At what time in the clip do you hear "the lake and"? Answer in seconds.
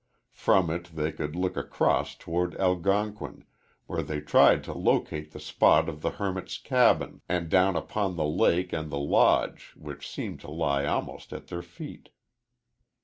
8.15-8.89